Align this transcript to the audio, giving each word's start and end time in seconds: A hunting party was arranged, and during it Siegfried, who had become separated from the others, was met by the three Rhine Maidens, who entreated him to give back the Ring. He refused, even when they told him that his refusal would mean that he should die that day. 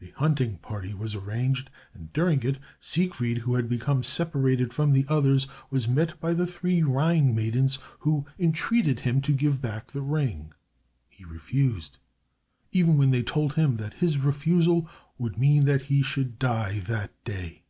A 0.00 0.08
hunting 0.12 0.56
party 0.56 0.94
was 0.94 1.14
arranged, 1.14 1.68
and 1.92 2.10
during 2.14 2.42
it 2.42 2.58
Siegfried, 2.80 3.36
who 3.42 3.52
had 3.56 3.68
become 3.68 4.02
separated 4.02 4.72
from 4.72 4.92
the 4.92 5.04
others, 5.10 5.46
was 5.70 5.86
met 5.86 6.18
by 6.22 6.32
the 6.32 6.46
three 6.46 6.82
Rhine 6.82 7.34
Maidens, 7.34 7.78
who 7.98 8.24
entreated 8.38 9.00
him 9.00 9.20
to 9.20 9.30
give 9.34 9.60
back 9.60 9.88
the 9.92 10.00
Ring. 10.00 10.54
He 11.10 11.22
refused, 11.26 11.98
even 12.72 12.96
when 12.96 13.10
they 13.10 13.22
told 13.22 13.56
him 13.56 13.76
that 13.76 13.92
his 13.92 14.16
refusal 14.16 14.88
would 15.18 15.36
mean 15.36 15.66
that 15.66 15.82
he 15.82 16.00
should 16.00 16.38
die 16.38 16.78
that 16.86 17.10
day. 17.24 17.64